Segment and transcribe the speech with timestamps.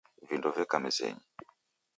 [0.29, 1.23] Vindo veka mezenyi.